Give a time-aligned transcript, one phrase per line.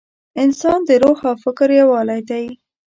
[0.43, 2.45] انسان د روح او فکر یووالی دی.